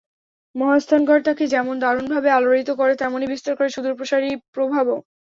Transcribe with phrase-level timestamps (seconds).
[0.55, 4.97] মহাস্থানগড় তাঁকে যেমন দারুণভাবে আলোড়িত করে তেমনি বিস্তার করে সুদূরপ্রসারী প্রভাবও।